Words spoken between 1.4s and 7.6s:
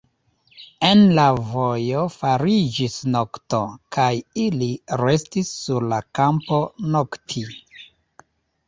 vojo fariĝis nokto, kaj ili restis sur la kampo nokti.